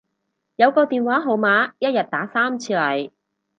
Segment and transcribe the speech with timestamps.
[0.55, 3.11] 有個電話號碼一日打三次嚟